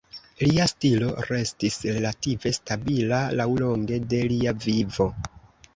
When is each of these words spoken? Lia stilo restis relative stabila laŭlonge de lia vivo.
Lia 0.43 0.63
stilo 0.69 1.09
restis 1.27 1.77
relative 1.97 2.55
stabila 2.61 3.21
laŭlonge 3.43 4.05
de 4.15 4.25
lia 4.35 4.61
vivo. 4.67 5.11